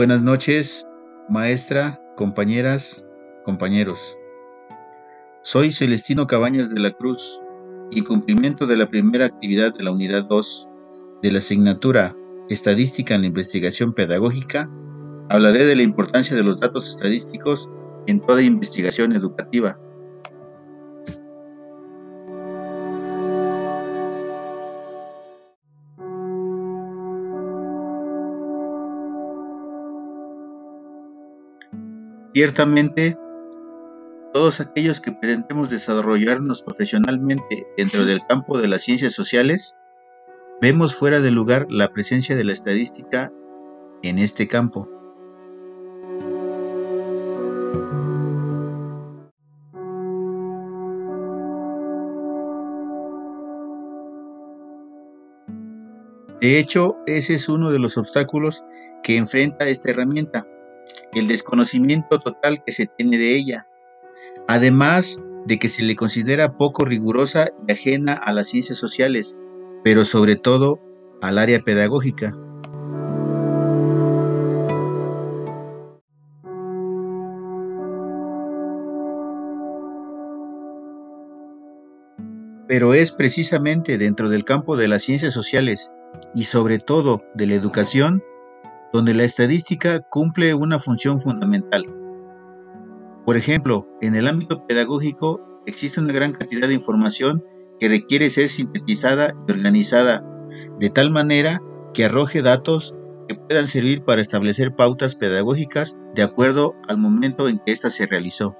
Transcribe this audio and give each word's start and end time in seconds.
Buenas 0.00 0.22
noches, 0.22 0.88
maestra, 1.28 2.00
compañeras, 2.16 3.04
compañeros. 3.44 4.16
Soy 5.42 5.72
Celestino 5.72 6.26
Cabañas 6.26 6.72
de 6.72 6.80
la 6.80 6.90
Cruz 6.90 7.38
y 7.90 8.00
cumplimiento 8.00 8.66
de 8.66 8.78
la 8.78 8.88
primera 8.88 9.26
actividad 9.26 9.74
de 9.74 9.84
la 9.84 9.90
unidad 9.90 10.24
2 10.24 10.68
de 11.22 11.32
la 11.32 11.36
asignatura 11.36 12.16
Estadística 12.48 13.14
en 13.14 13.20
la 13.20 13.26
Investigación 13.26 13.92
Pedagógica, 13.92 14.70
hablaré 15.28 15.66
de 15.66 15.76
la 15.76 15.82
importancia 15.82 16.34
de 16.34 16.44
los 16.44 16.58
datos 16.58 16.88
estadísticos 16.88 17.70
en 18.06 18.20
toda 18.20 18.40
investigación 18.40 19.12
educativa. 19.12 19.78
Ciertamente, 32.32 33.18
todos 34.32 34.60
aquellos 34.60 35.00
que 35.00 35.10
pretendemos 35.10 35.68
desarrollarnos 35.68 36.62
profesionalmente 36.62 37.66
dentro 37.76 38.04
del 38.04 38.20
campo 38.28 38.58
de 38.58 38.68
las 38.68 38.82
ciencias 38.82 39.14
sociales, 39.14 39.74
vemos 40.60 40.94
fuera 40.94 41.20
de 41.20 41.32
lugar 41.32 41.66
la 41.70 41.90
presencia 41.90 42.36
de 42.36 42.44
la 42.44 42.52
estadística 42.52 43.32
en 44.02 44.18
este 44.18 44.46
campo. 44.46 44.88
De 56.40 56.58
hecho, 56.58 56.96
ese 57.06 57.34
es 57.34 57.48
uno 57.48 57.70
de 57.70 57.78
los 57.78 57.98
obstáculos 57.98 58.64
que 59.02 59.16
enfrenta 59.16 59.68
esta 59.68 59.90
herramienta, 59.90 60.46
el 61.14 61.28
desconocimiento 61.28 62.20
total 62.20 62.62
que 62.64 62.72
se 62.72 62.86
tiene 62.86 63.18
de 63.18 63.34
ella, 63.36 63.66
además 64.46 65.22
de 65.46 65.58
que 65.58 65.68
se 65.68 65.82
le 65.82 65.96
considera 65.96 66.56
poco 66.56 66.84
rigurosa 66.84 67.50
y 67.66 67.72
ajena 67.72 68.14
a 68.14 68.32
las 68.32 68.48
ciencias 68.48 68.78
sociales, 68.78 69.36
pero 69.82 70.04
sobre 70.04 70.36
todo 70.36 70.80
al 71.22 71.38
área 71.38 71.60
pedagógica. 71.60 72.36
Pero 82.68 82.94
es 82.94 83.10
precisamente 83.10 83.98
dentro 83.98 84.28
del 84.28 84.44
campo 84.44 84.76
de 84.76 84.86
las 84.86 85.02
ciencias 85.02 85.34
sociales 85.34 85.90
y 86.34 86.44
sobre 86.44 86.78
todo 86.78 87.24
de 87.34 87.46
la 87.46 87.54
educación 87.54 88.22
donde 88.92 89.14
la 89.14 89.24
estadística 89.24 90.00
cumple 90.00 90.54
una 90.54 90.78
función 90.78 91.20
fundamental. 91.20 91.84
Por 93.24 93.36
ejemplo, 93.36 93.86
en 94.00 94.14
el 94.16 94.26
ámbito 94.26 94.66
pedagógico 94.66 95.40
existe 95.66 96.00
una 96.00 96.12
gran 96.12 96.32
cantidad 96.32 96.68
de 96.68 96.74
información 96.74 97.44
que 97.78 97.88
requiere 97.88 98.30
ser 98.30 98.48
sintetizada 98.48 99.34
y 99.46 99.52
organizada 99.52 100.24
de 100.78 100.90
tal 100.90 101.10
manera 101.10 101.60
que 101.94 102.04
arroje 102.04 102.42
datos 102.42 102.96
que 103.28 103.34
puedan 103.34 103.66
servir 103.66 104.02
para 104.02 104.20
establecer 104.20 104.74
pautas 104.74 105.14
pedagógicas 105.14 105.96
de 106.14 106.22
acuerdo 106.22 106.74
al 106.88 106.98
momento 106.98 107.48
en 107.48 107.58
que 107.60 107.72
ésta 107.72 107.90
se 107.90 108.06
realizó. 108.06 108.56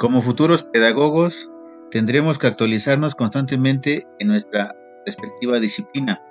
Como 0.00 0.22
futuros 0.22 0.62
pedagogos, 0.62 1.52
tendremos 1.90 2.38
que 2.38 2.46
actualizarnos 2.46 3.14
constantemente 3.14 4.08
en 4.18 4.28
nuestra 4.28 4.74
respectiva 5.04 5.60
disciplina, 5.60 6.22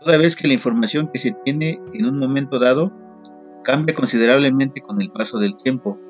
toda 0.00 0.16
vez 0.16 0.34
que 0.34 0.48
la 0.48 0.54
información 0.54 1.10
que 1.12 1.18
se 1.18 1.32
tiene 1.44 1.78
en 1.92 2.06
un 2.06 2.18
momento 2.18 2.58
dado 2.58 2.90
cambia 3.64 3.94
considerablemente 3.94 4.80
con 4.80 5.02
el 5.02 5.10
paso 5.10 5.38
del 5.38 5.54
tiempo. 5.58 6.00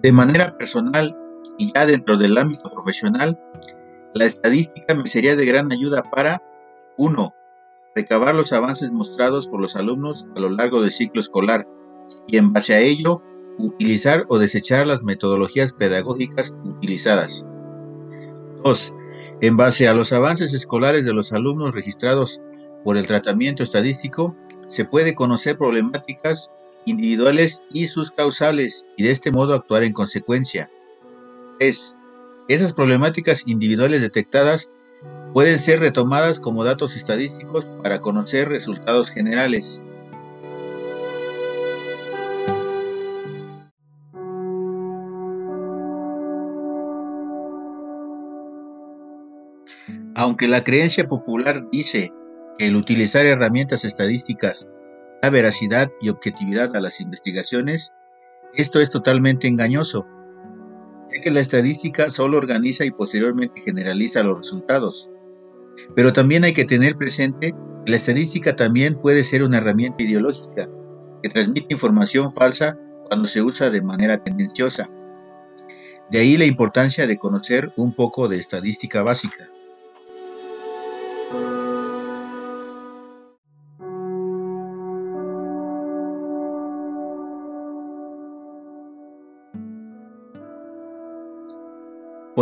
De 0.00 0.12
manera 0.12 0.56
personal 0.56 1.16
y 1.58 1.72
ya 1.72 1.86
dentro 1.86 2.16
del 2.16 2.38
ámbito 2.38 2.70
profesional, 2.72 3.36
la 4.14 4.24
estadística 4.26 4.94
me 4.94 5.06
sería 5.06 5.36
de 5.36 5.46
gran 5.46 5.72
ayuda 5.72 6.02
para 6.02 6.42
1. 6.96 7.34
Recabar 7.94 8.34
los 8.34 8.52
avances 8.52 8.90
mostrados 8.92 9.48
por 9.48 9.60
los 9.60 9.76
alumnos 9.76 10.26
a 10.36 10.40
lo 10.40 10.50
largo 10.50 10.80
del 10.80 10.90
ciclo 10.90 11.20
escolar 11.20 11.66
y 12.26 12.36
en 12.36 12.52
base 12.52 12.74
a 12.74 12.80
ello 12.80 13.22
utilizar 13.58 14.26
o 14.28 14.38
desechar 14.38 14.86
las 14.86 15.02
metodologías 15.02 15.72
pedagógicas 15.72 16.54
utilizadas. 16.64 17.46
2. 18.64 18.94
En 19.40 19.56
base 19.56 19.88
a 19.88 19.94
los 19.94 20.12
avances 20.12 20.54
escolares 20.54 21.04
de 21.04 21.12
los 21.12 21.32
alumnos 21.32 21.74
registrados 21.74 22.40
por 22.84 22.96
el 22.96 23.06
tratamiento 23.06 23.62
estadístico, 23.62 24.36
se 24.68 24.84
puede 24.84 25.14
conocer 25.14 25.58
problemáticas 25.58 26.50
individuales 26.86 27.62
y 27.70 27.86
sus 27.86 28.10
causales 28.10 28.86
y 28.96 29.04
de 29.04 29.10
este 29.10 29.32
modo 29.32 29.54
actuar 29.54 29.82
en 29.84 29.92
consecuencia. 29.92 30.70
3. 31.58 31.96
Esas 32.52 32.74
problemáticas 32.74 33.48
individuales 33.48 34.02
detectadas 34.02 34.70
pueden 35.32 35.58
ser 35.58 35.80
retomadas 35.80 36.38
como 36.38 36.64
datos 36.64 36.96
estadísticos 36.96 37.70
para 37.82 38.02
conocer 38.02 38.50
resultados 38.50 39.08
generales. 39.08 39.82
Aunque 50.14 50.46
la 50.46 50.62
creencia 50.62 51.08
popular 51.08 51.70
dice 51.70 52.12
que 52.58 52.66
el 52.66 52.76
utilizar 52.76 53.24
herramientas 53.24 53.86
estadísticas 53.86 54.68
da 55.22 55.30
veracidad 55.30 55.90
y 56.02 56.10
objetividad 56.10 56.76
a 56.76 56.82
las 56.82 57.00
investigaciones, 57.00 57.94
esto 58.52 58.78
es 58.78 58.90
totalmente 58.90 59.48
engañoso 59.48 60.06
que 61.20 61.30
la 61.30 61.40
estadística 61.40 62.10
solo 62.10 62.38
organiza 62.38 62.84
y 62.84 62.90
posteriormente 62.90 63.60
generaliza 63.60 64.22
los 64.22 64.38
resultados. 64.38 65.10
Pero 65.94 66.12
también 66.12 66.44
hay 66.44 66.54
que 66.54 66.64
tener 66.64 66.96
presente 66.96 67.54
que 67.84 67.90
la 67.90 67.96
estadística 67.96 68.56
también 68.56 68.98
puede 69.00 69.24
ser 69.24 69.42
una 69.42 69.58
herramienta 69.58 70.02
ideológica 70.02 70.68
que 71.22 71.28
transmite 71.28 71.74
información 71.74 72.30
falsa 72.30 72.78
cuando 73.08 73.28
se 73.28 73.42
usa 73.42 73.70
de 73.70 73.82
manera 73.82 74.22
tendenciosa. 74.22 74.88
De 76.10 76.18
ahí 76.18 76.36
la 76.36 76.44
importancia 76.44 77.06
de 77.06 77.18
conocer 77.18 77.72
un 77.76 77.94
poco 77.94 78.28
de 78.28 78.38
estadística 78.38 79.02
básica. 79.02 79.50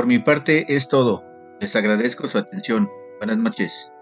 Por 0.01 0.07
mi 0.07 0.19
parte 0.19 0.65
es 0.75 0.89
todo. 0.89 1.23
Les 1.61 1.77
agradezco 1.77 2.27
su 2.27 2.39
atención. 2.39 2.89
Buenas 3.19 3.37
noches. 3.37 3.93